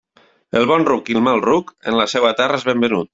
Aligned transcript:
El 0.61 0.63
bon 0.71 0.85
ruc 0.87 1.11
i 1.13 1.17
el 1.19 1.23
mal 1.27 1.43
ruc, 1.49 1.69
en 1.91 1.99
la 2.01 2.09
seua 2.15 2.33
terra 2.41 2.59
és 2.63 2.67
ben 2.71 2.87
venut. 2.87 3.09